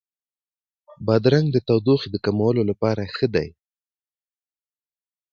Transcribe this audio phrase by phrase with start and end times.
[1.05, 3.49] بادرنګ د تودوخې د کمولو لپاره ښه دی.